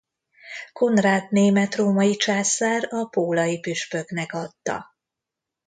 Konrád 0.73 1.31
német-római 1.31 2.15
császár 2.15 2.87
a 2.89 3.05
pólai 3.05 3.59
püspöknek 3.59 4.33
adta. 4.33 4.85